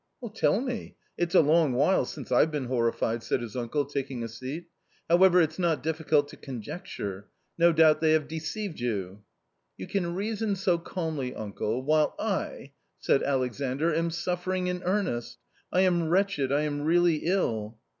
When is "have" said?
8.13-8.27